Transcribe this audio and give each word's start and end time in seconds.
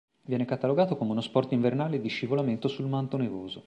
Viene 0.23 0.45
catalogato 0.45 0.97
come 0.97 1.11
uno 1.11 1.21
sport 1.21 1.51
invernale 1.51 2.01
di 2.01 2.07
scivolamento 2.09 2.67
sul 2.67 2.87
manto 2.87 3.17
nevoso. 3.17 3.59